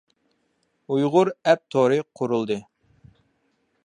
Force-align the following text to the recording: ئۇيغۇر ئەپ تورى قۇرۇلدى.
ئۇيغۇر 0.95 1.31
ئەپ 1.51 1.61
تورى 1.75 1.99
قۇرۇلدى. 2.21 2.57